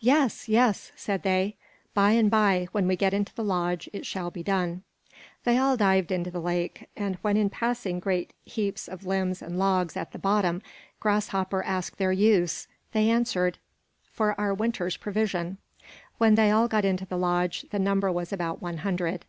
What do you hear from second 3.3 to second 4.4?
the lodge it shall